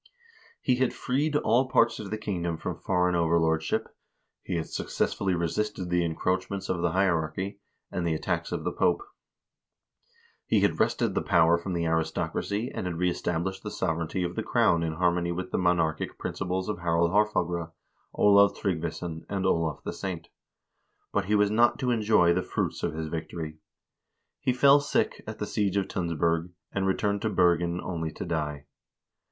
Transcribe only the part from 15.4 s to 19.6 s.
the monarchic principles of Harald Haarfagre, Olav Tryggvason, and